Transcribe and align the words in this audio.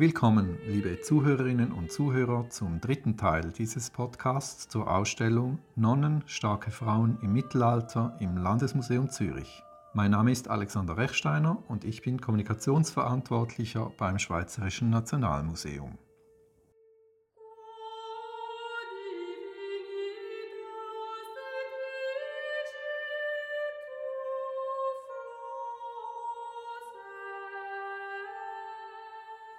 Willkommen, 0.00 0.58
liebe 0.64 1.00
Zuhörerinnen 1.00 1.72
und 1.72 1.90
Zuhörer, 1.90 2.48
zum 2.50 2.80
dritten 2.80 3.16
Teil 3.16 3.50
dieses 3.50 3.90
Podcasts 3.90 4.68
zur 4.68 4.88
Ausstellung 4.88 5.58
Nonnen, 5.74 6.22
starke 6.26 6.70
Frauen 6.70 7.18
im 7.20 7.32
Mittelalter 7.32 8.16
im 8.20 8.36
Landesmuseum 8.36 9.10
Zürich. 9.10 9.64
Mein 9.94 10.12
Name 10.12 10.30
ist 10.30 10.46
Alexander 10.46 10.96
Rechsteiner 10.96 11.58
und 11.66 11.84
ich 11.84 12.00
bin 12.02 12.20
Kommunikationsverantwortlicher 12.20 13.90
beim 13.98 14.20
Schweizerischen 14.20 14.88
Nationalmuseum. 14.88 15.98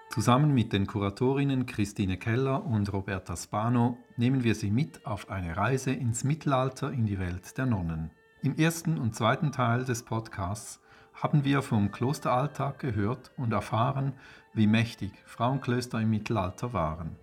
Zusammen 0.10 0.56
mit 0.56 0.74
den 0.74 0.88
Kuratorinnen 0.88 1.68
Christine 1.68 2.18
Keller 2.18 2.66
und 2.66 2.92
Roberta 2.92 3.38
Spano 3.38 4.00
nehmen 4.18 4.44
wir 4.44 4.56
Sie 4.56 4.72
mit 4.72 5.06
auf 5.06 5.30
eine 5.30 5.56
Reise 5.56 5.92
ins 5.92 6.24
Mittelalter 6.24 6.92
in 6.92 7.06
die 7.06 7.20
Welt 7.20 7.56
der 7.60 7.68
Nonnen. 7.68 8.10
Im 8.42 8.56
ersten 8.56 8.98
und 8.98 9.14
zweiten 9.14 9.52
Teil 9.52 9.86
des 9.86 10.02
Podcasts 10.02 10.82
haben 11.14 11.44
wir 11.44 11.62
vom 11.62 11.92
Klosteralltag 11.92 12.80
gehört 12.80 13.32
und 13.38 13.54
erfahren, 13.54 14.14
wie 14.54 14.66
mächtig 14.66 15.12
Frauenklöster 15.26 16.02
im 16.02 16.10
Mittelalter 16.10 16.74
waren. 16.74 17.16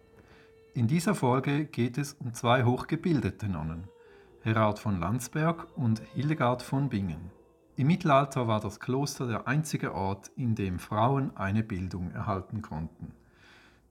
In 0.72 0.86
dieser 0.86 1.16
Folge 1.16 1.64
geht 1.64 1.98
es 1.98 2.12
um 2.12 2.34
zwei 2.34 2.62
hochgebildete 2.62 3.48
Nonnen, 3.48 3.88
Herard 4.42 4.78
von 4.78 5.00
Landsberg 5.00 5.66
und 5.74 6.02
Hildegard 6.14 6.62
von 6.62 6.88
Bingen. 6.88 7.35
Im 7.78 7.88
Mittelalter 7.88 8.48
war 8.48 8.60
das 8.60 8.80
Kloster 8.80 9.26
der 9.26 9.46
einzige 9.46 9.94
Ort, 9.94 10.30
in 10.34 10.54
dem 10.54 10.78
Frauen 10.78 11.36
eine 11.36 11.62
Bildung 11.62 12.10
erhalten 12.10 12.62
konnten. 12.62 13.12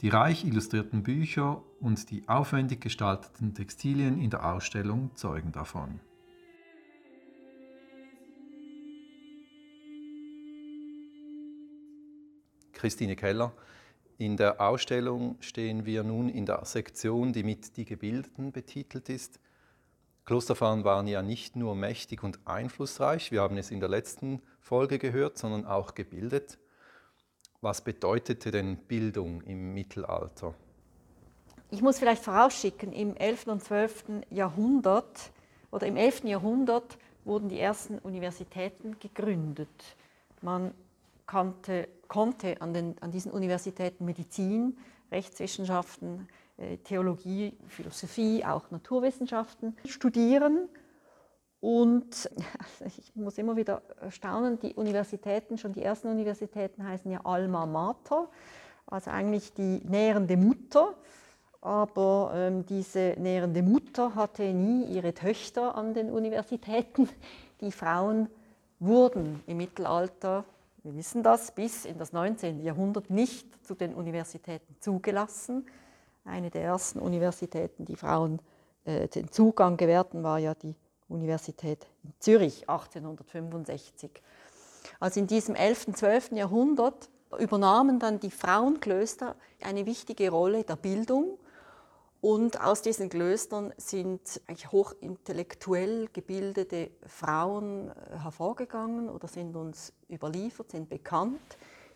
Die 0.02 0.10
reich 0.10 0.44
illustrierten 0.44 1.04
Bücher 1.04 1.62
und 1.80 2.10
die 2.10 2.28
aufwendig 2.28 2.82
gestalteten 2.82 3.54
Textilien 3.54 4.20
in 4.20 4.32
der 4.32 4.44
Ausstellung 4.44 5.12
zeugen 5.14 5.52
davon. 5.52 6.00
Christine 12.74 13.16
Keller, 13.16 13.54
in 14.18 14.36
der 14.36 14.62
Ausstellung 14.62 15.38
stehen 15.42 15.86
wir 15.86 16.04
nun 16.04 16.28
in 16.30 16.48
der 16.48 16.66
Sektion, 16.66 17.34
die 17.34 17.44
mit 17.44 17.78
Die 17.78 17.86
Gebildeten 17.86 18.52
betitelt 18.52 19.10
ist. 19.10 19.40
Klosterfrauen 20.26 20.84
waren 20.84 21.06
ja 21.06 21.22
nicht 21.22 21.56
nur 21.56 21.76
mächtig 21.76 22.24
und 22.24 22.40
einflussreich, 22.46 23.32
wir 23.32 23.42
haben 23.42 23.58
es 23.58 23.70
in 23.70 23.80
der 23.80 23.90
letzten 23.90 24.42
Folge 24.60 24.98
gehört, 24.98 25.38
sondern 25.38 25.66
auch 25.66 25.94
gebildet. 25.94 26.58
Was 27.62 27.84
bedeutete 27.84 28.50
denn 28.50 28.78
Bildung 28.78 29.42
im 29.42 29.74
Mittelalter? 29.74 30.56
Ich 31.70 31.82
muss 31.82 32.00
vielleicht 32.00 32.24
vorausschicken, 32.24 32.92
im 32.92 33.16
11. 33.16 33.48
und 33.48 33.64
12. 33.64 34.04
Jahrhundert 34.32 35.32
oder 35.72 35.86
im 35.86 35.96
11. 35.96 36.24
Jahrhundert 36.24 36.98
wurden 37.24 37.50
die 37.50 37.60
ersten 37.60 38.00
Universitäten 38.00 38.98
gegründet. 39.00 39.96
Man 40.42 40.74
kannte, 41.28 41.88
konnte 42.08 42.62
an, 42.62 42.74
den, 42.74 42.96
an 43.02 43.12
diesen 43.12 43.32
Universitäten 43.32 44.06
Medizin, 44.06 44.78
Rechtswissenschaften, 45.12 46.28
Theologie, 46.84 47.58
Philosophie, 47.68 48.46
auch 48.46 48.72
Naturwissenschaften 48.72 49.76
studieren. 49.86 50.70
Und 51.60 52.30
ich 52.86 53.16
muss 53.16 53.38
immer 53.38 53.58
wieder 53.58 53.82
staunen, 54.10 54.60
die 54.60 54.74
Universitäten, 54.74 55.58
schon 55.58 55.74
die 55.74 55.84
ersten 55.84 56.08
Universitäten 56.08 56.88
heißen 56.88 57.12
ja 57.12 57.22
Alma 57.24 57.66
Mater, 57.66 58.30
also 58.88 59.12
eigentlich 59.12 59.54
die 59.54 59.82
nährende 59.86 60.38
Mutter. 60.38 60.96
Aber 61.62 62.32
ähm, 62.36 62.66
diese 62.68 63.16
nährende 63.18 63.64
Mutter 63.64 64.14
hatte 64.14 64.44
nie 64.54 64.86
ihre 64.86 65.16
Töchter 65.16 65.76
an 65.76 65.96
den 65.96 66.12
Universitäten. 66.12 67.10
Die 67.62 67.72
Frauen 67.72 68.30
wurden 68.80 69.42
im 69.48 69.58
Mittelalter, 69.58 70.46
wir 70.84 70.96
wissen 70.96 71.24
das, 71.24 71.52
bis 71.52 71.86
in 71.86 71.98
das 71.98 72.14
19. 72.14 72.62
Jahrhundert 72.62 73.10
nicht 73.10 73.66
zu 73.66 73.74
den 73.74 73.96
Universitäten 73.96 74.76
zugelassen. 74.80 75.66
Eine 76.26 76.50
der 76.50 76.64
ersten 76.64 77.00
Universitäten, 77.00 77.86
die 77.86 77.96
Frauen 77.96 78.42
äh, 78.84 79.08
den 79.08 79.32
Zugang 79.32 79.78
gewährten, 79.78 80.24
war 80.24 80.40
ja 80.40 80.56
die 80.56 80.76
Universität 81.08 81.88
in 82.04 82.14
Zürich 82.20 82.68
1865. 82.68 84.12
Also 85.00 85.20
in 85.20 85.28
diesem 85.28 85.56
11. 85.56 85.88
und 85.88 85.98
12. 85.98 86.32
Jahrhundert 86.32 87.10
übernahmen 87.40 88.00
dann 88.00 88.20
die 88.20 88.32
Frauenklöster 88.32 89.36
eine 89.64 89.86
wichtige 89.86 90.30
Rolle 90.30 90.64
der 90.64 90.76
Bildung 90.76 91.38
und 92.22 92.60
aus 92.60 92.82
diesen 92.82 93.10
Klöstern 93.10 93.72
sind 93.78 94.42
hochintellektuell 94.72 96.10
gebildete 96.12 96.90
Frauen 97.06 97.92
äh, 97.92 98.18
hervorgegangen 98.18 99.10
oder 99.10 99.28
sind 99.28 99.56
uns 99.56 99.94
überliefert, 100.10 100.72
sind 100.72 100.90
bekannt, 100.90 101.40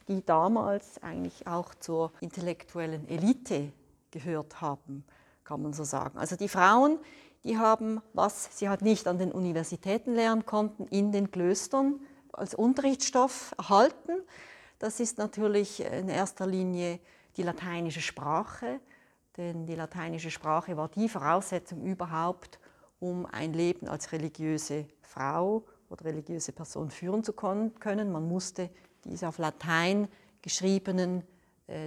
die 0.07 0.23
damals 0.23 1.01
eigentlich 1.01 1.47
auch 1.47 1.73
zur 1.73 2.11
intellektuellen 2.19 3.07
Elite 3.07 3.71
gehört 4.11 4.61
haben, 4.61 5.05
kann 5.43 5.61
man 5.61 5.73
so 5.73 5.83
sagen. 5.83 6.17
Also 6.17 6.35
die 6.35 6.49
Frauen, 6.49 6.99
die 7.43 7.57
haben, 7.57 8.01
was 8.13 8.57
sie 8.57 8.69
halt 8.69 8.81
nicht 8.81 9.07
an 9.07 9.17
den 9.17 9.31
Universitäten 9.31 10.13
lernen 10.13 10.45
konnten, 10.45 10.87
in 10.87 11.11
den 11.11 11.31
Klöstern 11.31 11.99
als 12.33 12.53
Unterrichtsstoff 12.53 13.53
erhalten. 13.57 14.21
Das 14.77 14.99
ist 14.99 15.17
natürlich 15.17 15.81
in 15.81 16.09
erster 16.09 16.47
Linie 16.47 16.99
die 17.37 17.43
lateinische 17.43 18.01
Sprache, 18.01 18.79
denn 19.37 19.65
die 19.65 19.75
lateinische 19.75 20.31
Sprache 20.31 20.75
war 20.75 20.89
die 20.89 21.07
Voraussetzung 21.07 21.83
überhaupt, 21.85 22.59
um 22.99 23.25
ein 23.25 23.53
Leben 23.53 23.87
als 23.87 24.11
religiöse 24.11 24.85
Frau 25.01 25.63
oder 25.89 26.05
religiöse 26.05 26.51
Person 26.51 26.91
führen 26.91 27.23
zu 27.23 27.33
können. 27.33 28.11
Man 28.11 28.27
musste 28.27 28.69
diese 29.05 29.27
auf 29.27 29.37
Latein 29.37 30.07
geschriebenen 30.41 31.23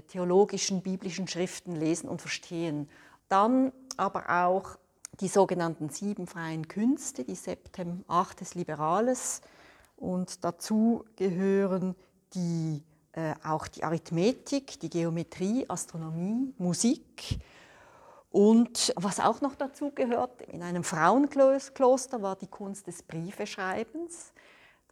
theologischen, 0.09 0.83
biblischen 0.83 1.29
Schriften 1.29 1.77
lesen 1.77 2.09
und 2.09 2.21
verstehen. 2.21 2.89
Dann 3.29 3.73
aber 3.97 4.47
auch 4.47 4.77
die 5.21 5.29
sogenannten 5.29 5.89
sieben 5.91 6.27
freien 6.27 6.69
Künste, 6.69 7.25
die 7.25 7.35
Septem 7.35 8.05
Artes 8.09 8.55
Liberales. 8.55 9.43
Und 9.97 10.45
dazu 10.45 11.05
gehören 11.17 11.95
die, 12.35 12.83
äh, 13.13 13.35
auch 13.45 13.69
die 13.69 13.85
Arithmetik, 13.85 14.81
die 14.81 14.91
Geometrie, 14.91 15.65
Astronomie, 15.69 16.55
Musik. 16.59 17.39
Und 18.31 18.95
was 18.97 19.21
auch 19.21 19.43
noch 19.43 19.55
dazu 19.55 19.93
gehört, 19.95 20.41
in 20.43 20.63
einem 20.63 20.85
Frauenkloster 20.85 22.23
war 22.23 22.37
die 22.37 22.47
Kunst 22.47 22.87
des 22.87 23.03
Briefeschreibens. 23.03 24.33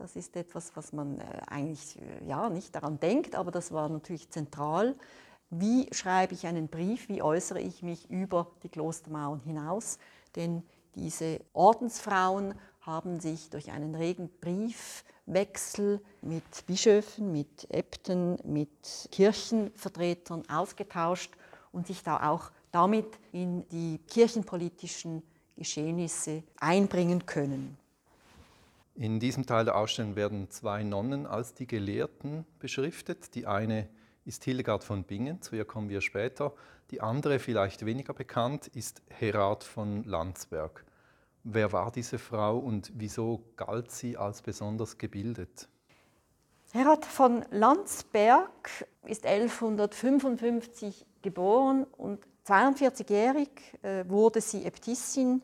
Das 0.01 0.17
ist 0.17 0.35
etwas, 0.35 0.75
was 0.77 0.95
man 0.95 1.21
äh, 1.21 1.25
eigentlich 1.47 1.99
äh, 2.01 2.27
ja, 2.27 2.49
nicht 2.49 2.75
daran 2.75 2.99
denkt, 2.99 3.35
aber 3.35 3.51
das 3.51 3.71
war 3.71 3.87
natürlich 3.91 4.31
zentral. 4.31 4.97
Wie 5.51 5.89
schreibe 5.93 6.33
ich 6.33 6.47
einen 6.47 6.69
Brief? 6.69 7.11
Wie 7.11 7.21
äußere 7.21 7.61
ich 7.61 7.83
mich 7.83 8.11
über 8.11 8.51
die 8.63 8.71
Klostermauern 8.71 9.41
hinaus? 9.41 9.99
Denn 10.37 10.63
diese 10.95 11.41
Ordensfrauen 11.53 12.55
haben 12.81 13.21
sich 13.21 13.51
durch 13.51 13.73
einen 13.73 13.95
regen 13.95 14.31
Briefwechsel 14.41 16.01
mit 16.23 16.67
Bischöfen, 16.67 17.31
mit 17.31 17.71
Äbten, 17.71 18.39
mit 18.45 19.09
Kirchenvertretern 19.13 20.49
ausgetauscht 20.49 21.35
und 21.73 21.89
sich 21.89 22.03
da 22.03 22.31
auch 22.31 22.53
damit 22.73 23.19
in 23.33 23.69
die 23.69 23.99
kirchenpolitischen 24.09 25.23
Geschehnisse 25.59 26.43
einbringen 26.59 27.27
können. 27.27 27.77
In 29.01 29.19
diesem 29.19 29.47
Teil 29.47 29.65
der 29.65 29.79
Ausstellung 29.79 30.15
werden 30.15 30.51
zwei 30.51 30.83
Nonnen 30.83 31.25
als 31.27 31.55
die 31.55 31.67
Gelehrten 31.67 32.45
beschriftet. 32.59 33.35
Die 33.35 33.47
eine 33.47 33.89
ist 34.27 34.45
Hildegard 34.45 34.85
von 34.85 35.05
Bingen, 35.05 35.41
zu 35.41 35.57
ihr 35.57 35.65
kommen 35.65 35.89
wir 35.89 36.03
später. 36.03 36.53
Die 36.91 37.01
andere, 37.01 37.39
vielleicht 37.39 37.87
weniger 37.87 38.13
bekannt, 38.13 38.67
ist 38.67 39.01
Herard 39.09 39.65
von 39.65 40.05
Landsberg. 40.05 40.85
Wer 41.45 41.73
war 41.73 41.91
diese 41.91 42.19
Frau 42.19 42.59
und 42.59 42.93
wieso 42.95 43.43
galt 43.57 43.91
sie 43.91 44.19
als 44.19 44.43
besonders 44.43 44.99
gebildet? 44.99 45.67
Herard 46.73 47.07
von 47.07 47.47
Landsberg 47.51 48.87
ist 49.07 49.25
1155 49.25 51.07
geboren 51.23 51.85
und 51.97 52.21
42-jährig 52.47 53.49
äh, 53.81 54.05
wurde 54.07 54.43
sie 54.43 54.67
Äbtissin 54.67 55.41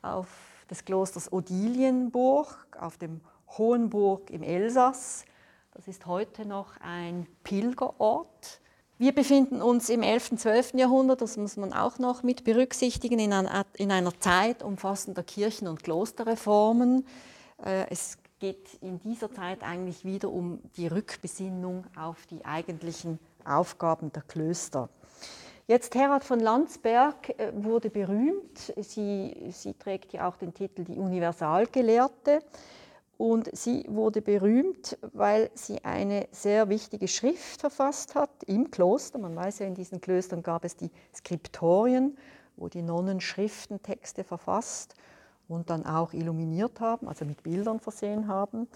auf 0.00 0.49
des 0.70 0.84
Klosters 0.84 1.32
Odilienburg 1.32 2.66
auf 2.78 2.96
dem 2.96 3.20
Hohenburg 3.58 4.30
im 4.30 4.42
Elsass. 4.42 5.24
Das 5.74 5.88
ist 5.88 6.06
heute 6.06 6.46
noch 6.46 6.72
ein 6.80 7.26
Pilgerort. 7.42 8.60
Wir 8.98 9.14
befinden 9.14 9.62
uns 9.62 9.88
im 9.88 10.02
11. 10.02 10.32
und 10.32 10.38
12. 10.38 10.74
Jahrhundert, 10.74 11.22
das 11.22 11.36
muss 11.36 11.56
man 11.56 11.72
auch 11.72 11.98
noch 11.98 12.22
mit 12.22 12.44
berücksichtigen, 12.44 13.18
in 13.18 13.32
einer, 13.32 14.20
Zeit 14.20 14.62
umfassender 14.62 15.22
Kirchen- 15.22 15.68
und 15.68 15.82
Klosterreformen. 15.82 17.06
Äh, 17.64 17.86
es 17.88 18.18
geht 18.40 18.74
in 18.82 19.00
dieser 19.00 19.32
Zeit 19.32 19.62
eigentlich 19.62 20.04
wieder 20.04 20.30
um 20.30 20.60
die 20.76 20.86
Rückbesinnung 20.86 21.86
auf 21.96 22.26
die 22.26 22.44
eigentlichen 22.44 23.18
Aufgaben 23.44 24.12
der 24.12 24.22
Klöster. 24.22 24.90
Jetzt 25.70 25.94
Herald 25.94 26.24
von 26.24 26.40
Landsberg 26.40 27.38
äh, 27.38 27.52
wurde 27.54 27.90
berühmt. 27.90 28.74
Sie, 28.76 29.50
sie 29.52 29.74
trägt 29.74 30.12
ja 30.12 30.28
auch 30.28 30.34
den 30.34 30.52
Titel 30.52 30.82
die 30.82 30.98
Universalgelehrte. 30.98 32.40
Und 33.16 33.56
sie 33.56 33.84
wurde 33.86 34.20
berühmt, 34.20 34.98
weil 35.12 35.48
sie 35.54 35.84
eine 35.84 36.26
sehr 36.32 36.68
wichtige 36.70 37.06
Schrift 37.06 37.60
verfasst 37.60 38.16
hat 38.16 38.30
im 38.48 38.72
Kloster. 38.72 39.20
Man 39.20 39.36
weiß 39.36 39.60
ja, 39.60 39.66
in 39.66 39.76
diesen 39.76 40.00
Klöstern 40.00 40.42
gab 40.42 40.64
es 40.64 40.74
die 40.74 40.90
Skriptorien, 41.14 42.18
wo 42.56 42.66
die 42.66 42.82
Nonnen 42.82 43.20
Schriftentexte 43.20 44.24
verfasst 44.24 44.96
und 45.46 45.70
dann 45.70 45.86
auch 45.86 46.12
illuminiert 46.12 46.80
haben, 46.80 47.06
also 47.06 47.24
mit 47.24 47.44
Bildern 47.44 47.78
versehen 47.78 48.26
haben. 48.26 48.66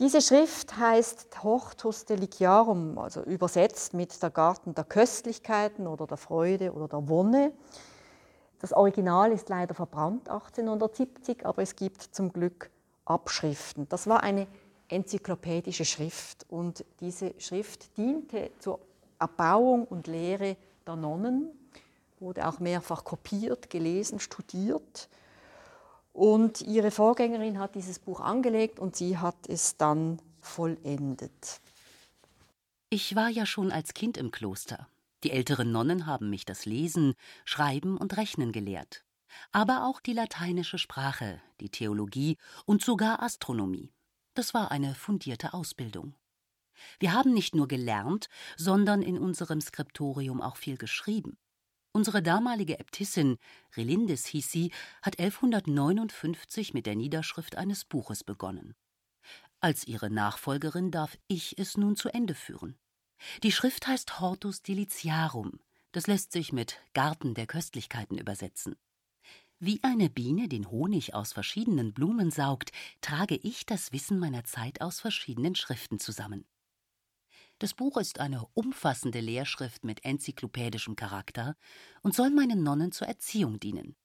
Diese 0.00 0.22
Schrift 0.22 0.78
heißt 0.78 1.44
Hortus 1.44 2.06
Deliciarum, 2.06 2.96
also 2.96 3.22
übersetzt 3.22 3.92
mit 3.92 4.22
der 4.22 4.30
Garten 4.30 4.74
der 4.74 4.84
Köstlichkeiten 4.84 5.86
oder 5.86 6.06
der 6.06 6.16
Freude 6.16 6.72
oder 6.72 6.88
der 6.88 7.06
Wonne. 7.06 7.52
Das 8.60 8.72
Original 8.72 9.30
ist 9.30 9.50
leider 9.50 9.74
verbrannt 9.74 10.26
1870, 10.30 11.44
aber 11.44 11.60
es 11.60 11.76
gibt 11.76 12.00
zum 12.00 12.32
Glück 12.32 12.70
Abschriften. 13.04 13.90
Das 13.90 14.06
war 14.06 14.22
eine 14.22 14.46
enzyklopädische 14.88 15.84
Schrift 15.84 16.46
und 16.48 16.82
diese 17.00 17.34
Schrift 17.36 17.94
diente 17.98 18.52
zur 18.58 18.80
Erbauung 19.18 19.84
und 19.84 20.06
Lehre 20.06 20.56
der 20.86 20.96
Nonnen, 20.96 21.50
wurde 22.20 22.48
auch 22.48 22.58
mehrfach 22.58 23.04
kopiert, 23.04 23.68
gelesen, 23.68 24.18
studiert. 24.18 25.10
Und 26.12 26.62
ihre 26.62 26.90
Vorgängerin 26.90 27.58
hat 27.58 27.74
dieses 27.74 27.98
Buch 27.98 28.20
angelegt 28.20 28.78
und 28.78 28.96
sie 28.96 29.18
hat 29.18 29.48
es 29.48 29.76
dann 29.76 30.20
vollendet. 30.40 31.60
Ich 32.90 33.14
war 33.14 33.28
ja 33.28 33.46
schon 33.46 33.70
als 33.70 33.94
Kind 33.94 34.16
im 34.16 34.30
Kloster. 34.30 34.88
Die 35.22 35.30
älteren 35.30 35.70
Nonnen 35.70 36.06
haben 36.06 36.30
mich 36.30 36.44
das 36.44 36.64
Lesen, 36.64 37.14
Schreiben 37.44 37.96
und 37.96 38.16
Rechnen 38.16 38.52
gelehrt 38.52 39.04
aber 39.52 39.86
auch 39.86 40.00
die 40.00 40.12
lateinische 40.12 40.78
Sprache, 40.78 41.40
die 41.60 41.70
Theologie 41.70 42.36
und 42.66 42.82
sogar 42.82 43.22
Astronomie. 43.22 43.92
Das 44.34 44.54
war 44.54 44.70
eine 44.70 44.94
fundierte 44.94 45.54
Ausbildung. 45.54 46.14
Wir 46.98 47.12
haben 47.12 47.34
nicht 47.34 47.54
nur 47.54 47.68
gelernt, 47.68 48.28
sondern 48.56 49.02
in 49.02 49.18
unserem 49.18 49.60
Skriptorium 49.60 50.40
auch 50.40 50.56
viel 50.56 50.78
geschrieben. 50.78 51.36
Unsere 51.92 52.22
damalige 52.22 52.78
Äbtissin, 52.78 53.36
Relindis 53.76 54.26
hieß 54.26 54.50
sie, 54.50 54.72
hat 55.02 55.18
1159 55.18 56.72
mit 56.72 56.86
der 56.86 56.94
Niederschrift 56.94 57.56
eines 57.56 57.84
Buches 57.84 58.22
begonnen. 58.22 58.74
Als 59.60 59.86
ihre 59.86 60.08
Nachfolgerin 60.08 60.90
darf 60.90 61.18
ich 61.26 61.58
es 61.58 61.76
nun 61.76 61.96
zu 61.96 62.08
Ende 62.08 62.34
führen. 62.34 62.78
Die 63.42 63.52
Schrift 63.52 63.86
heißt 63.86 64.20
Hortus 64.20 64.62
Deliciarum. 64.62 65.60
Das 65.92 66.06
lässt 66.06 66.32
sich 66.32 66.52
mit 66.52 66.80
Garten 66.94 67.34
der 67.34 67.46
Köstlichkeiten 67.46 68.16
übersetzen. 68.16 68.76
Wie 69.58 69.80
eine 69.82 70.08
Biene 70.08 70.48
den 70.48 70.70
Honig 70.70 71.14
aus 71.14 71.34
verschiedenen 71.34 71.92
Blumen 71.92 72.30
saugt, 72.30 72.70
trage 73.02 73.34
ich 73.36 73.66
das 73.66 73.92
Wissen 73.92 74.18
meiner 74.18 74.44
Zeit 74.44 74.80
aus 74.80 75.00
verschiedenen 75.00 75.54
Schriften 75.54 75.98
zusammen. 75.98 76.46
Das 77.60 77.74
Buch 77.74 77.98
ist 77.98 78.20
eine 78.20 78.46
umfassende 78.54 79.20
Lehrschrift 79.20 79.84
mit 79.84 80.02
enzyklopädischem 80.02 80.96
Charakter 80.96 81.56
und 82.00 82.14
soll 82.14 82.30
meinen 82.30 82.62
Nonnen 82.62 82.90
zur 82.90 83.06
Erziehung 83.06 83.60
dienen. 83.60 83.96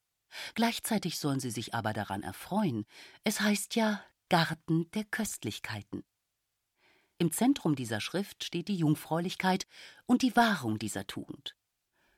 Gleichzeitig 0.56 1.18
sollen 1.18 1.40
sie 1.40 1.52
sich 1.52 1.74
aber 1.74 1.94
daran 1.94 2.22
erfreuen. 2.22 2.86
Es 3.24 3.40
heißt 3.40 3.76
ja 3.76 4.04
Garten 4.28 4.92
der 4.92 5.06
Köstlichkeiten. 5.06 6.04
Im 7.18 7.32
Zentrum 7.32 7.78
dieser 7.78 8.02
Schrift 8.02 8.44
steht 8.44 8.68
die 8.68 8.76
Jungfräulichkeit 8.76 9.68
und 10.06 10.22
die 10.22 10.36
Wahrung 10.36 10.78
dieser 10.78 11.08
Tugend. 11.08 11.56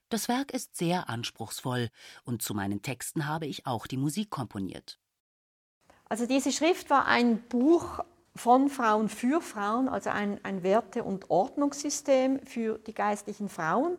Das 0.10 0.28
Werk 0.28 0.52
ist 0.52 0.76
sehr 0.76 1.08
anspruchsvoll 1.08 1.90
und 2.24 2.42
zu 2.42 2.56
meinen 2.56 2.82
Texten 2.82 3.28
habe 3.28 3.46
ich 3.46 3.68
auch 3.68 3.86
die 3.86 3.98
Musik 3.98 4.32
komponiert. 4.32 5.00
Also 6.06 6.26
diese 6.26 6.52
Schrift 6.52 6.90
war 6.90 7.06
ein 7.06 7.48
Buch 7.48 8.04
von 8.38 8.70
Frauen 8.70 9.10
für 9.10 9.42
Frauen, 9.42 9.90
also 9.90 10.10
ein, 10.10 10.40
ein 10.44 10.64
Werte- 10.64 11.04
und 11.04 11.30
Ordnungssystem 11.30 12.40
für 12.46 12.78
die 12.80 12.94
geistlichen 12.94 13.50
Frauen, 13.50 13.98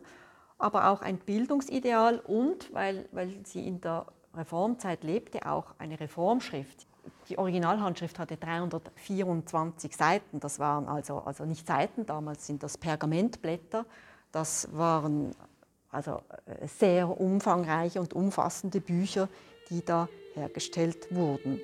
aber 0.57 0.89
auch 0.89 1.01
ein 1.01 1.17
Bildungsideal 1.17 2.19
und, 2.19 2.73
weil, 2.73 3.07
weil 3.11 3.39
sie 3.45 3.65
in 3.65 3.81
der 3.81 4.05
Reformzeit 4.35 5.03
lebte, 5.03 5.45
auch 5.45 5.75
eine 5.77 5.99
Reformschrift. 5.99 6.87
Die 7.29 7.37
Originalhandschrift 7.37 8.19
hatte 8.19 8.37
324 8.37 9.95
Seiten, 9.95 10.39
das 10.39 10.59
waren 10.59 10.87
also, 10.87 11.19
also 11.19 11.45
nicht 11.45 11.65
Seiten, 11.65 12.05
damals 12.05 12.47
sind 12.47 12.63
das 12.63 12.77
Pergamentblätter, 12.77 13.85
das 14.31 14.67
waren 14.75 15.31
also 15.91 16.21
äh, 16.45 16.67
sehr 16.67 17.19
umfangreiche 17.19 17.99
und 17.99 18.13
umfassende 18.13 18.79
Bücher, 18.79 19.27
die 19.69 19.83
da 19.83 20.07
hergestellt 20.33 21.07
wurden. 21.13 21.59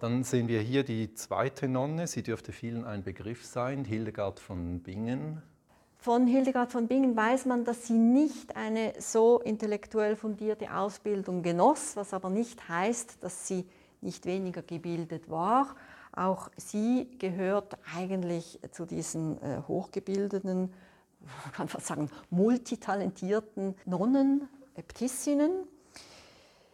Dann 0.00 0.24
sehen 0.24 0.48
wir 0.48 0.62
hier 0.62 0.82
die 0.82 1.12
zweite 1.12 1.68
Nonne. 1.68 2.06
Sie 2.06 2.22
dürfte 2.22 2.52
vielen 2.52 2.86
ein 2.86 3.02
Begriff 3.02 3.44
sein, 3.44 3.84
Hildegard 3.84 4.40
von 4.40 4.80
Bingen. 4.80 5.42
Von 5.98 6.26
Hildegard 6.26 6.72
von 6.72 6.88
Bingen 6.88 7.14
weiß 7.14 7.44
man, 7.44 7.66
dass 7.66 7.86
sie 7.86 7.98
nicht 7.98 8.56
eine 8.56 8.94
so 8.98 9.40
intellektuell 9.40 10.16
fundierte 10.16 10.74
Ausbildung 10.74 11.42
genoss, 11.42 11.96
was 11.96 12.14
aber 12.14 12.30
nicht 12.30 12.66
heißt, 12.66 13.22
dass 13.22 13.46
sie 13.46 13.66
nicht 14.00 14.24
weniger 14.24 14.62
gebildet 14.62 15.28
war. 15.28 15.76
Auch 16.12 16.48
sie 16.56 17.06
gehört 17.18 17.76
eigentlich 17.94 18.58
zu 18.70 18.86
diesen 18.86 19.36
äh, 19.42 19.60
hochgebildeten, 19.68 20.72
man 21.44 21.52
kann 21.52 21.68
fast 21.68 21.88
sagen, 21.88 22.08
multitalentierten 22.30 23.74
Nonnen, 23.84 24.48
Äbtissinnen. 24.76 25.50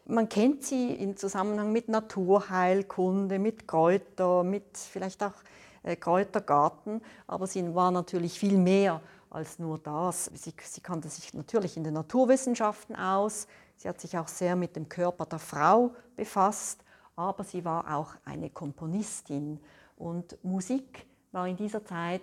Man 0.09 0.29
kennt 0.29 0.63
sie 0.63 0.93
im 0.93 1.17
Zusammenhang 1.17 1.73
mit 1.73 1.89
Naturheilkunde, 1.89 3.41
mit 3.41 3.67
Kräuter, 3.67 4.45
mit 4.45 4.79
vielleicht 4.79 5.21
auch 5.25 5.33
äh, 5.83 5.97
Kräutergarten, 5.97 7.03
aber 7.27 7.49
sie 7.49 7.75
war 7.75 7.91
natürlich 7.91 8.39
viel 8.39 8.57
mehr 8.57 9.01
als 9.31 9.59
nur 9.59 9.79
das. 9.79 10.31
Sie, 10.35 10.55
sie 10.63 10.81
kannte 10.81 11.09
sich 11.09 11.35
natürlich 11.35 11.77
in 11.77 11.83
den 11.83 11.95
Naturwissenschaften 11.95 12.95
aus, 12.95 13.49
sie 13.77 13.89
hat 13.89 14.01
sich 14.01 14.17
auch 14.17 14.29
sehr 14.29 14.55
mit 14.55 14.77
dem 14.77 14.89
Körper 14.89 15.27
der 15.27 15.41
Frau 15.41 15.93
befasst, 16.15 16.85
aber 17.17 17.43
sie 17.43 17.65
war 17.65 17.97
auch 17.97 18.15
eine 18.25 18.51
Komponistin. 18.51 19.59
Und 19.97 20.39
Musik 20.45 21.07
war 21.33 21.49
in 21.49 21.57
dieser 21.57 21.85
Zeit 21.85 22.23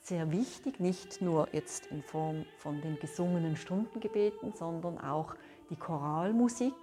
sehr 0.00 0.30
wichtig, 0.30 0.78
nicht 0.78 1.20
nur 1.20 1.48
jetzt 1.50 1.86
in 1.86 2.02
Form 2.02 2.44
von 2.58 2.80
den 2.80 2.98
gesungenen 3.00 3.56
Stundengebeten, 3.56 4.52
sondern 4.52 4.98
auch 4.98 5.34
die 5.70 5.76
Choralmusik. 5.76 6.74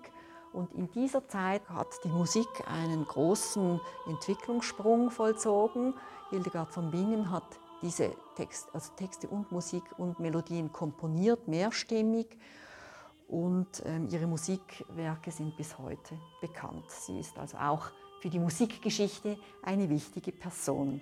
Und 0.54 0.74
in 0.74 0.92
dieser 0.92 1.28
Zeit 1.28 1.68
hat 1.70 1.88
die 2.04 2.10
Musik 2.10 2.48
einen 2.68 3.06
großen 3.06 3.80
Entwicklungssprung 4.08 5.10
vollzogen. 5.10 5.94
Hildegard 6.30 6.74
von 6.74 6.92
Bingen 6.92 7.32
hat 7.32 7.44
diese 7.82 8.12
Text, 8.36 8.70
also 8.74 8.92
Texte 8.96 9.28
und 9.28 9.52
Musik 9.52 9.84
und 9.98 10.20
Melodien 10.20 10.72
komponiert, 10.72 11.48
mehrstimmig. 11.48 12.38
Und 13.28 13.82
ähm, 13.86 14.10
ihre 14.12 14.28
Musikwerke 14.28 15.32
sind 15.32 15.56
bis 15.56 15.78
heute 15.78 16.18
bekannt. 16.42 16.90
Sie 16.90 17.20
ist 17.20 17.38
also 17.40 17.58
auch 17.58 17.92
für 18.20 18.30
die 18.30 18.40
Musikgeschichte 18.40 19.38
eine 19.64 19.90
wichtige 19.90 20.32
Person. 20.32 21.02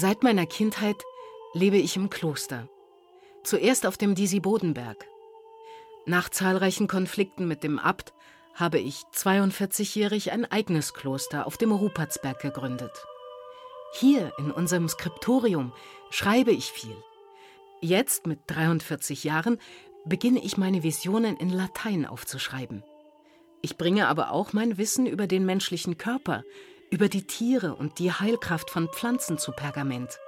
Seit 0.00 0.22
meiner 0.22 0.46
Kindheit 0.46 1.04
lebe 1.52 1.76
ich 1.76 1.94
im 1.94 2.08
Kloster. 2.08 2.70
Zuerst 3.44 3.84
auf 3.84 3.98
dem 3.98 4.14
Disi-Bodenberg. 4.14 5.06
Nach 6.06 6.30
zahlreichen 6.30 6.88
Konflikten 6.88 7.46
mit 7.46 7.62
dem 7.62 7.78
Abt 7.78 8.14
habe 8.54 8.78
ich 8.78 9.02
42-jährig 9.14 10.32
ein 10.32 10.50
eigenes 10.50 10.94
Kloster 10.94 11.46
auf 11.46 11.58
dem 11.58 11.70
Rupertsberg 11.70 12.40
gegründet. 12.40 12.92
Hier 13.92 14.32
in 14.38 14.50
unserem 14.50 14.88
Skriptorium 14.88 15.74
schreibe 16.08 16.52
ich 16.52 16.72
viel. 16.72 16.96
Jetzt 17.82 18.26
mit 18.26 18.40
43 18.46 19.22
Jahren 19.24 19.58
beginne 20.06 20.42
ich 20.42 20.56
meine 20.56 20.82
Visionen 20.82 21.36
in 21.36 21.50
Latein 21.50 22.06
aufzuschreiben. 22.06 22.82
Ich 23.60 23.76
bringe 23.76 24.08
aber 24.08 24.30
auch 24.30 24.54
mein 24.54 24.78
Wissen 24.78 25.04
über 25.04 25.26
den 25.26 25.44
menschlichen 25.44 25.98
Körper, 25.98 26.42
über 26.90 27.08
die 27.08 27.26
Tiere 27.26 27.74
und 27.74 27.98
die 27.98 28.12
Heilkraft 28.12 28.70
von 28.70 28.88
Pflanzen 28.88 29.38
zu 29.38 29.52
Pergament. 29.52 30.18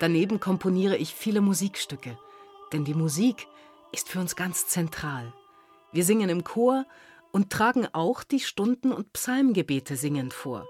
Daneben 0.00 0.40
komponiere 0.40 0.96
ich 0.96 1.14
viele 1.14 1.40
Musikstücke, 1.40 2.18
denn 2.72 2.84
die 2.84 2.94
Musik 2.94 3.46
ist 3.92 4.08
für 4.08 4.18
uns 4.18 4.34
ganz 4.34 4.66
zentral. 4.66 5.32
Wir 5.92 6.04
singen 6.04 6.30
im 6.30 6.44
Chor 6.44 6.86
und 7.30 7.50
tragen 7.50 7.86
auch 7.92 8.24
die 8.24 8.40
Stunden- 8.40 8.92
und 8.92 9.12
Psalmgebete 9.12 9.96
singend 9.96 10.32
vor. 10.32 10.66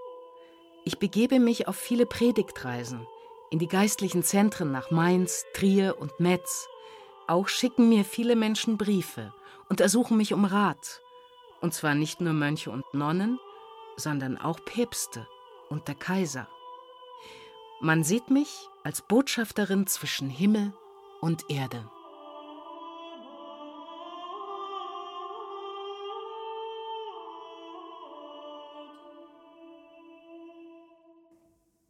Ich 0.85 0.99
begebe 0.99 1.39
mich 1.39 1.69
auf 1.69 1.77
viele 1.77 2.07
Predigtreisen 2.07 3.07
in 3.51 3.61
die 3.61 3.69
geistlichen 3.69 4.25
Zentren 4.25 4.73
nach 4.73 4.91
Mainz, 4.91 5.45
Trier 5.55 5.97
und 6.01 6.19
Metz. 6.19 6.69
Auch 7.29 7.49
schicken 7.49 7.89
mir 7.89 8.05
viele 8.05 8.35
Menschen 8.35 8.79
Briefe 8.79 9.33
und 9.69 9.81
ersuchen 9.81 10.17
mich 10.17 10.33
um 10.33 10.45
Rat. 10.45 11.01
Und 11.61 11.75
zwar 11.75 11.95
nicht 11.95 12.21
nur 12.21 12.33
Mönche 12.33 12.71
und 12.71 12.83
Nonnen, 12.93 13.39
sondern 13.97 14.39
auch 14.39 14.59
Päpste 14.65 15.27
und 15.69 15.89
der 15.89 15.95
Kaiser. 15.95 16.49
Man 17.81 18.05
sieht 18.05 18.31
mich 18.31 18.69
als 18.85 19.03
Botschafterin 19.03 19.87
zwischen 19.87 20.31
Himmel 20.31 20.73
und 21.21 21.51
Erde. 21.51 21.89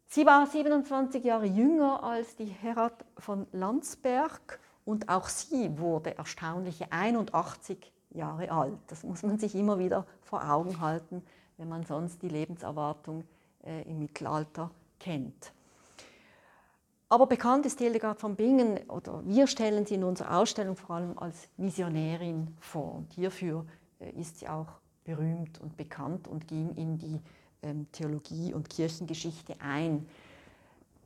Sie 0.07 0.27
war 0.27 0.45
27 0.45 1.23
Jahre 1.23 1.47
jünger 1.47 2.03
als 2.03 2.35
die 2.35 2.45
Herat 2.45 3.03
von 3.17 3.47
Landsberg 3.51 4.59
und 4.85 5.09
auch 5.09 5.27
sie 5.27 5.79
wurde 5.79 6.15
erstaunliche 6.15 6.91
81 6.91 7.91
Jahre 8.11 8.51
alt. 8.51 8.77
Das 8.87 9.03
muss 9.03 9.23
man 9.23 9.39
sich 9.39 9.55
immer 9.55 9.79
wieder 9.79 10.05
vor 10.21 10.47
Augen 10.47 10.79
halten, 10.79 11.23
wenn 11.57 11.69
man 11.69 11.83
sonst 11.85 12.21
die 12.21 12.29
Lebenserwartung 12.29 13.23
äh, 13.63 13.83
im 13.83 13.99
Mittelalter 13.99 14.71
kennt. 14.99 15.53
Aber 17.09 17.27
bekannt 17.27 17.65
ist 17.67 17.79
Hildegard 17.79 18.19
von 18.19 18.35
Bingen, 18.35 18.89
oder 18.89 19.21
wir 19.25 19.45
stellen 19.45 19.85
sie 19.85 19.95
in 19.95 20.03
unserer 20.03 20.39
Ausstellung 20.39 20.75
vor 20.75 20.95
allem 20.95 21.17
als 21.19 21.47
Missionärin 21.57 22.55
vor. 22.59 22.95
Und 22.95 23.13
hierfür 23.13 23.65
äh, 23.99 24.09
ist 24.19 24.39
sie 24.39 24.47
auch 24.47 24.67
berühmt 25.03 25.61
und 25.61 25.77
bekannt 25.77 26.27
und 26.27 26.47
ging 26.47 26.75
in 26.75 26.97
die 26.97 27.19
ähm, 27.61 27.87
Theologie 27.91 28.53
und 28.53 28.69
Kirchengeschichte 28.69 29.55
ein. 29.59 30.07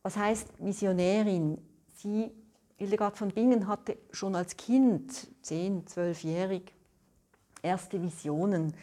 Was 0.01 0.15
heißt 0.15 0.61
Missionärin? 0.61 1.57
Sie, 1.95 2.31
Hildegard 2.77 3.17
von 3.17 3.29
Bingen, 3.29 3.67
hatte 3.67 3.97
schon 4.11 4.35
als 4.35 4.55
Kind, 4.55 5.11
10-, 5.43 5.87
12-jährig, 5.87 6.73
erste 7.61 8.01
Visionen. 8.01 8.73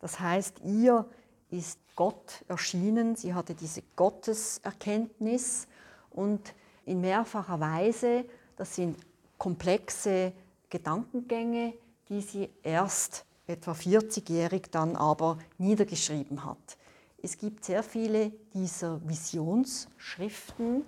Das 0.00 0.20
heißt, 0.20 0.60
ihr 0.64 1.06
ist 1.50 1.78
Gott 1.94 2.44
erschienen, 2.48 3.16
sie 3.16 3.34
hatte 3.34 3.54
diese 3.54 3.82
Gotteserkenntnis 3.96 5.66
und 6.10 6.54
in 6.84 7.00
mehrfacher 7.00 7.58
Weise, 7.58 8.24
das 8.56 8.74
sind 8.76 8.98
komplexe 9.38 10.32
Gedankengänge, 10.68 11.74
die 12.08 12.20
sie 12.20 12.50
erst 12.62 13.24
etwa 13.46 13.72
40-jährig 13.72 14.70
dann 14.70 14.96
aber 14.96 15.38
niedergeschrieben 15.58 16.44
hat. 16.44 16.76
Es 17.22 17.38
gibt 17.38 17.64
sehr 17.64 17.82
viele 17.82 18.32
dieser 18.52 19.00
Visionsschriften. 19.08 20.84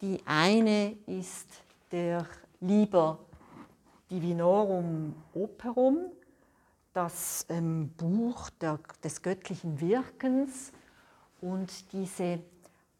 Die 0.00 0.20
eine 0.24 0.96
ist 1.06 1.48
der 1.90 2.26
Liber 2.60 3.18
Divinorum 4.10 5.14
Operum, 5.34 6.06
das 6.92 7.46
ähm, 7.48 7.90
Buch 7.96 8.50
der, 8.60 8.78
des 9.02 9.22
göttlichen 9.22 9.80
Wirkens. 9.80 10.72
Und 11.40 11.92
diese 11.92 12.42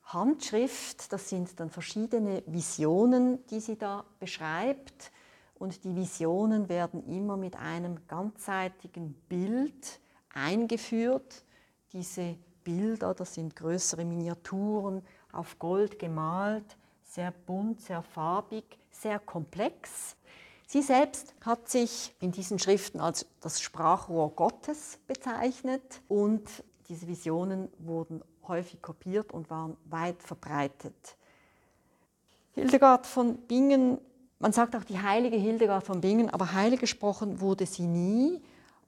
Handschrift, 0.04 1.12
das 1.12 1.28
sind 1.28 1.58
dann 1.60 1.70
verschiedene 1.70 2.42
Visionen, 2.46 3.44
die 3.46 3.60
sie 3.60 3.76
da 3.76 4.04
beschreibt. 4.18 5.12
Und 5.58 5.84
die 5.84 5.94
Visionen 5.94 6.68
werden 6.68 7.06
immer 7.06 7.36
mit 7.36 7.56
einem 7.56 8.06
ganzseitigen 8.06 9.14
Bild 9.28 10.00
eingeführt 10.32 11.44
diese 11.92 12.36
Bilder, 12.62 13.14
das 13.14 13.34
sind 13.34 13.56
größere 13.56 14.04
Miniaturen 14.04 15.02
auf 15.32 15.58
Gold 15.58 15.98
gemalt, 15.98 16.76
sehr 17.02 17.32
bunt, 17.32 17.80
sehr 17.80 18.02
farbig, 18.02 18.64
sehr 18.90 19.18
komplex. 19.18 20.16
Sie 20.70 20.82
selbst 20.82 21.34
hat 21.44 21.68
sich 21.68 22.14
in 22.20 22.30
diesen 22.30 22.60
Schriften 22.60 23.00
als 23.00 23.26
das 23.40 23.60
Sprachrohr 23.60 24.30
Gottes 24.30 25.00
bezeichnet 25.08 25.82
und 26.06 26.48
diese 26.88 27.08
Visionen 27.08 27.68
wurden 27.80 28.22
häufig 28.46 28.80
kopiert 28.80 29.32
und 29.32 29.50
waren 29.50 29.76
weit 29.86 30.22
verbreitet. 30.22 30.94
Hildegard 32.52 33.04
von 33.08 33.36
Bingen, 33.48 33.98
man 34.38 34.52
sagt 34.52 34.76
auch 34.76 34.84
die 34.84 35.00
heilige 35.02 35.36
Hildegard 35.36 35.84
von 35.84 36.00
Bingen, 36.00 36.30
aber 36.30 36.52
heilig 36.52 36.78
gesprochen 36.78 37.40
wurde 37.40 37.66
sie 37.66 37.88
nie 37.88 38.40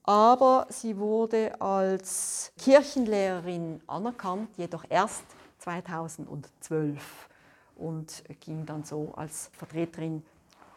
aber 0.04 0.66
sie 0.68 0.96
wurde 0.96 1.60
als 1.60 2.52
Kirchenlehrerin 2.58 3.80
anerkannt, 3.86 4.50
jedoch 4.56 4.84
erst 4.88 5.24
2012 5.58 7.28
und 7.76 8.24
ging 8.40 8.66
dann 8.66 8.84
so 8.84 9.12
als 9.14 9.50
Vertreterin 9.52 10.24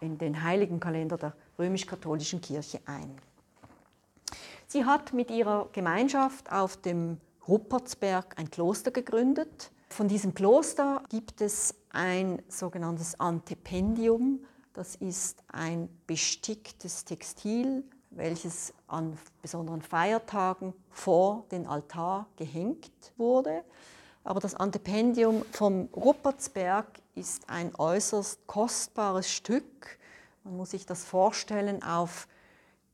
in 0.01 0.17
den 0.17 0.43
heiligen 0.43 0.79
Kalender 0.79 1.17
der 1.17 1.33
römisch-katholischen 1.57 2.41
Kirche 2.41 2.79
ein. 2.85 3.15
Sie 4.67 4.85
hat 4.85 5.13
mit 5.13 5.29
ihrer 5.31 5.69
Gemeinschaft 5.71 6.51
auf 6.51 6.77
dem 6.77 7.19
Ruppertsberg 7.47 8.37
ein 8.37 8.49
Kloster 8.49 8.91
gegründet. 8.91 9.71
Von 9.89 10.07
diesem 10.07 10.33
Kloster 10.33 11.03
gibt 11.09 11.41
es 11.41 11.75
ein 11.91 12.41
sogenanntes 12.49 13.19
Antependium. 13.19 14.39
Das 14.73 14.95
ist 14.95 15.43
ein 15.47 15.87
besticktes 16.07 17.05
Textil, 17.05 17.83
welches 18.09 18.73
an 18.87 19.17
besonderen 19.41 19.81
Feiertagen 19.81 20.73
vor 20.89 21.45
den 21.51 21.67
Altar 21.67 22.27
gehängt 22.35 23.13
wurde. 23.17 23.63
Aber 24.25 24.39
das 24.39 24.55
Antependium 24.55 25.45
vom 25.51 25.87
Ruppertsberg 25.95 26.87
ist 27.13 27.47
ein 27.47 27.73
äußerst 27.75 28.47
kostbares 28.47 29.29
Stück. 29.31 29.99
Man 30.43 30.57
muss 30.57 30.71
sich 30.71 30.87
das 30.87 31.05
vorstellen 31.05 31.83
auf 31.83 32.27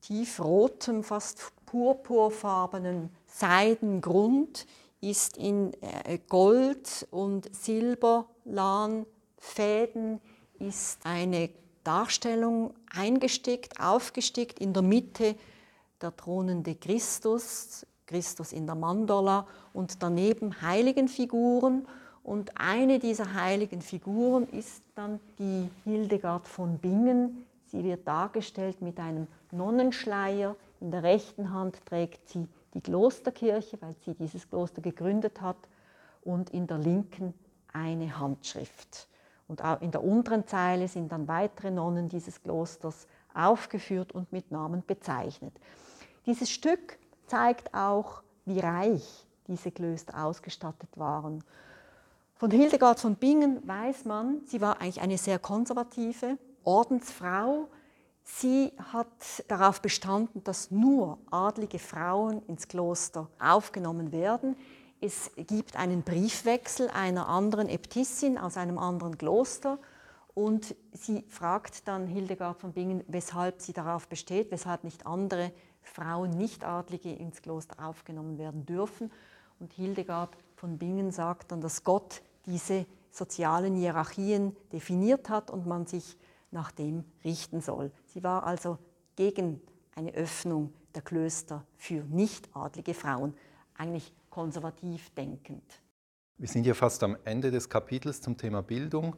tiefrotem, 0.02 1.06
fast 1.06 1.54
purpurfarbenen 1.66 3.10
Seidengrund 3.28 4.68
ist 5.00 5.38
in 5.38 5.72
äh, 5.82 6.20
Gold 6.28 7.08
und 7.12 7.54
Silberlan 7.56 9.06
Fäden 9.38 10.20
ist 10.60 11.00
eine 11.06 11.50
Darstellung 11.86 12.74
eingestickt, 12.94 13.80
aufgestickt, 13.80 14.60
in 14.60 14.74
der 14.74 14.84
Mitte 14.84 15.36
der 16.02 16.16
thronende 16.16 16.76
Christus, 16.76 17.86
Christus 18.12 18.52
in 18.52 18.66
der 18.66 18.76
Mandala 18.76 19.48
und 19.74 20.04
daneben 20.04 20.62
heiligen 20.62 21.08
Figuren. 21.08 21.88
Und 22.24 22.52
eine 22.60 23.00
dieser 23.00 23.34
heiligen 23.34 23.82
Figuren 23.82 24.48
ist 24.50 24.84
dann 24.96 25.22
die 25.40 25.70
Hildegard 25.86 26.46
von 26.46 26.78
Bingen. 26.78 27.46
Sie 27.68 27.86
wird 27.86 28.06
dargestellt 28.06 28.82
mit 28.82 29.00
einem 29.00 29.28
Nonnenschleier. 29.52 30.58
In 30.82 30.92
der 30.92 31.04
rechten 31.04 31.54
Hand 31.54 31.86
trägt 31.86 32.28
sie 32.28 32.50
die 32.74 32.82
Klosterkirche, 32.82 33.78
weil 33.82 33.96
sie 34.06 34.14
dieses 34.14 34.50
Kloster 34.50 34.82
gegründet 34.82 35.40
hat, 35.42 35.58
und 36.24 36.52
in 36.52 36.68
der 36.68 36.78
linken 36.78 37.34
eine 37.74 38.20
Handschrift. 38.20 39.08
Und 39.48 39.64
auch 39.64 39.82
in 39.82 39.92
der 39.92 40.04
unteren 40.04 40.46
Zeile 40.46 40.88
sind 40.88 41.12
dann 41.12 41.28
weitere 41.28 41.72
Nonnen 41.72 42.10
dieses 42.10 42.44
Klosters 42.44 43.08
aufgeführt 43.34 44.12
und 44.12 44.32
mit 44.32 44.52
Namen 44.52 44.84
bezeichnet. 44.86 45.54
Dieses 46.26 46.52
Stück 46.52 47.00
zeigt 47.32 47.74
auch, 47.74 48.24
wie 48.44 48.60
reich 48.60 49.26
diese 49.48 49.72
Klöster 49.72 50.26
ausgestattet 50.26 50.90
waren. 50.98 51.42
Von 52.36 52.52
Hildegard 52.52 53.00
von 53.00 53.16
Bingen 53.16 53.66
weiß 53.66 54.04
man, 54.04 54.42
sie 54.48 54.60
war 54.60 54.82
eigentlich 54.82 55.00
eine 55.00 55.18
sehr 55.18 55.40
konservative 55.40 56.38
Ordensfrau. 56.66 57.70
Sie 58.24 58.74
hat 58.92 59.08
darauf 59.48 59.82
bestanden, 59.82 60.44
dass 60.44 60.72
nur 60.72 61.20
adlige 61.32 61.80
Frauen 61.80 62.42
ins 62.48 62.68
Kloster 62.68 63.30
aufgenommen 63.40 64.12
werden. 64.12 64.58
Es 65.00 65.32
gibt 65.38 65.78
einen 65.78 66.04
Briefwechsel 66.04 66.90
einer 66.90 67.30
anderen 67.30 67.70
Äbtissin 67.70 68.38
aus 68.38 68.58
einem 68.58 68.78
anderen 68.78 69.18
Kloster 69.18 69.80
und 70.34 70.76
sie 70.92 71.24
fragt 71.30 71.88
dann 71.88 72.08
Hildegard 72.08 72.60
von 72.60 72.74
Bingen, 72.74 73.06
weshalb 73.08 73.62
sie 73.62 73.74
darauf 73.74 74.10
besteht, 74.10 74.52
weshalb 74.52 74.84
nicht 74.84 75.06
andere 75.06 75.52
Frauen, 75.82 76.32
Nichtadlige 76.32 77.14
ins 77.14 77.42
Kloster 77.42 77.86
aufgenommen 77.86 78.38
werden 78.38 78.66
dürfen. 78.66 79.12
Und 79.60 79.74
Hildegard 79.74 80.36
von 80.56 80.78
Bingen 80.78 81.12
sagt 81.12 81.52
dann, 81.52 81.62
dass 81.62 81.84
Gott 81.84 82.22
diese 82.46 82.86
sozialen 83.12 83.76
Hierarchien 83.76 84.56
definiert 84.72 85.30
hat 85.30 85.52
und 85.52 85.68
man 85.68 85.86
sich 85.86 86.18
nach 86.50 86.72
dem 86.72 87.04
richten 87.24 87.62
soll. 87.62 87.92
Sie 88.06 88.24
war 88.24 88.44
also 88.44 88.78
gegen 89.16 89.62
eine 89.96 90.14
Öffnung 90.14 90.74
der 90.96 91.02
Klöster 91.02 91.66
für 91.78 92.04
nichtadlige 92.04 92.94
Frauen. 92.94 93.34
Eigentlich 93.76 94.14
konservativ 94.30 95.10
denkend. 95.12 95.82
Wir 96.38 96.48
sind 96.48 96.66
ja 96.66 96.74
fast 96.74 97.04
am 97.04 97.18
Ende 97.24 97.52
des 97.52 97.70
Kapitels 97.70 98.22
zum 98.22 98.38
Thema 98.38 98.62
Bildung. 98.64 99.16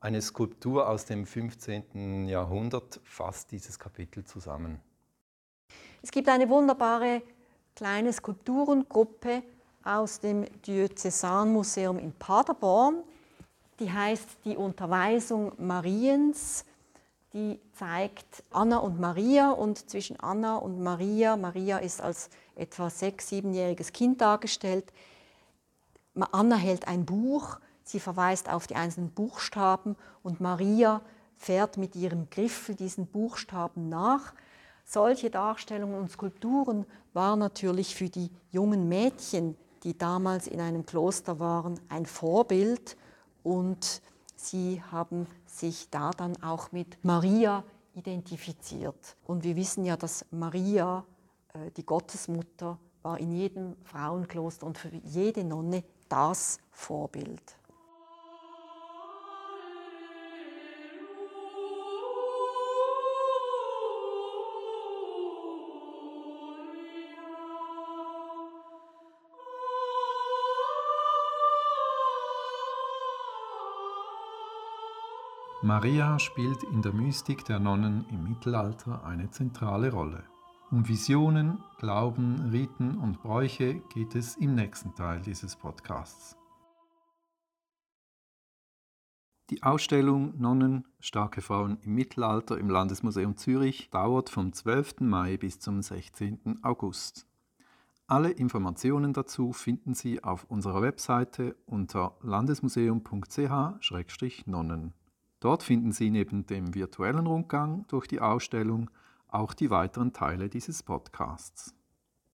Eine 0.00 0.22
Skulptur 0.22 0.88
aus 0.88 1.04
dem 1.04 1.26
15. 1.26 2.26
Jahrhundert 2.26 3.00
fasst 3.04 3.52
dieses 3.52 3.78
Kapitel 3.78 4.24
zusammen. 4.24 4.80
Es 6.02 6.10
gibt 6.10 6.28
eine 6.28 6.48
wunderbare 6.48 7.22
kleine 7.74 8.12
Skulpturengruppe 8.12 9.42
aus 9.84 10.20
dem 10.20 10.44
Diözesanmuseum 10.66 11.98
in 11.98 12.12
Paderborn. 12.12 13.02
Die 13.78 13.90
heißt 13.90 14.28
die 14.44 14.56
Unterweisung 14.56 15.52
Mariens. 15.58 16.64
Die 17.32 17.60
zeigt 17.74 18.42
Anna 18.50 18.78
und 18.78 18.98
Maria 18.98 19.52
und 19.52 19.88
zwischen 19.88 20.18
Anna 20.18 20.56
und 20.56 20.82
Maria, 20.82 21.36
Maria 21.36 21.78
ist 21.78 22.00
als 22.00 22.28
etwa 22.56 22.90
sechs-, 22.90 23.28
siebenjähriges 23.28 23.92
Kind 23.92 24.20
dargestellt. 24.20 24.92
Anna 26.32 26.56
hält 26.56 26.88
ein 26.88 27.06
Buch, 27.06 27.60
sie 27.84 28.00
verweist 28.00 28.50
auf 28.50 28.66
die 28.66 28.74
einzelnen 28.74 29.10
Buchstaben 29.10 29.96
und 30.24 30.40
Maria 30.40 31.02
fährt 31.36 31.76
mit 31.76 31.94
ihrem 31.94 32.28
Griffel 32.30 32.74
diesen 32.74 33.06
Buchstaben 33.06 33.88
nach. 33.88 34.34
Solche 34.92 35.30
Darstellungen 35.30 35.94
und 35.94 36.10
Skulpturen 36.10 36.84
waren 37.12 37.38
natürlich 37.38 37.94
für 37.94 38.08
die 38.08 38.28
jungen 38.50 38.88
Mädchen, 38.88 39.56
die 39.84 39.96
damals 39.96 40.48
in 40.48 40.60
einem 40.60 40.84
Kloster 40.84 41.38
waren, 41.38 41.78
ein 41.88 42.06
Vorbild 42.06 42.96
und 43.44 44.02
sie 44.34 44.82
haben 44.90 45.28
sich 45.46 45.90
da 45.90 46.10
dann 46.10 46.42
auch 46.42 46.72
mit 46.72 47.04
Maria 47.04 47.62
identifiziert. 47.94 49.16
Und 49.24 49.44
wir 49.44 49.54
wissen 49.54 49.84
ja, 49.84 49.96
dass 49.96 50.26
Maria, 50.32 51.04
äh, 51.54 51.70
die 51.76 51.86
Gottesmutter, 51.86 52.76
war 53.02 53.20
in 53.20 53.30
jedem 53.30 53.76
Frauenkloster 53.84 54.66
und 54.66 54.76
für 54.76 54.90
jede 55.04 55.44
Nonne 55.44 55.84
das 56.08 56.58
Vorbild. 56.72 57.59
Maria 75.70 76.18
spielt 76.18 76.64
in 76.64 76.82
der 76.82 76.92
Mystik 76.92 77.44
der 77.44 77.60
Nonnen 77.60 78.04
im 78.10 78.24
Mittelalter 78.24 79.04
eine 79.04 79.30
zentrale 79.30 79.92
Rolle. 79.92 80.24
Um 80.72 80.88
Visionen, 80.88 81.62
Glauben, 81.78 82.50
Riten 82.50 82.98
und 82.98 83.22
Bräuche 83.22 83.74
geht 83.94 84.16
es 84.16 84.34
im 84.34 84.56
nächsten 84.56 84.96
Teil 84.96 85.20
dieses 85.20 85.54
Podcasts. 85.54 86.36
Die 89.50 89.62
Ausstellung 89.62 90.36
Nonnen, 90.40 90.88
starke 90.98 91.40
Frauen 91.40 91.78
im 91.82 91.94
Mittelalter 91.94 92.58
im 92.58 92.68
Landesmuseum 92.68 93.36
Zürich 93.36 93.90
dauert 93.90 94.28
vom 94.28 94.52
12. 94.52 95.02
Mai 95.02 95.36
bis 95.36 95.60
zum 95.60 95.82
16. 95.82 96.64
August. 96.64 97.28
Alle 98.08 98.32
Informationen 98.32 99.12
dazu 99.12 99.52
finden 99.52 99.94
Sie 99.94 100.24
auf 100.24 100.42
unserer 100.50 100.82
Webseite 100.82 101.54
unter 101.64 102.18
landesmuseum.ch-nonnen. 102.22 104.94
Dort 105.40 105.62
finden 105.62 105.92
Sie 105.92 106.10
neben 106.10 106.46
dem 106.46 106.74
virtuellen 106.74 107.26
Rundgang 107.26 107.86
durch 107.88 108.06
die 108.06 108.20
Ausstellung 108.20 108.90
auch 109.28 109.54
die 109.54 109.70
weiteren 109.70 110.12
Teile 110.12 110.48
dieses 110.48 110.82
Podcasts. 110.82 111.74